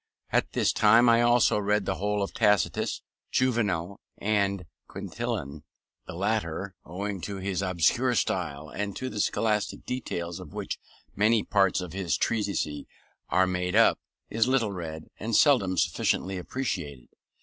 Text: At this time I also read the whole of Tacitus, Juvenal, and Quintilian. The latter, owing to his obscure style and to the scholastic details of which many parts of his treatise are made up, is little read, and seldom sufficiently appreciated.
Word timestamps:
At 0.31 0.53
this 0.53 0.73
time 0.73 1.07
I 1.07 1.21
also 1.21 1.59
read 1.59 1.85
the 1.85 1.97
whole 1.97 2.23
of 2.23 2.33
Tacitus, 2.33 3.03
Juvenal, 3.31 3.99
and 4.17 4.65
Quintilian. 4.87 5.61
The 6.07 6.15
latter, 6.15 6.73
owing 6.83 7.21
to 7.21 7.35
his 7.35 7.61
obscure 7.61 8.15
style 8.15 8.67
and 8.67 8.95
to 8.95 9.09
the 9.11 9.19
scholastic 9.19 9.85
details 9.85 10.39
of 10.39 10.55
which 10.55 10.79
many 11.15 11.43
parts 11.43 11.81
of 11.81 11.93
his 11.93 12.17
treatise 12.17 12.67
are 13.29 13.45
made 13.45 13.75
up, 13.75 13.99
is 14.27 14.47
little 14.47 14.71
read, 14.71 15.03
and 15.19 15.35
seldom 15.35 15.77
sufficiently 15.77 16.39
appreciated. 16.39 17.09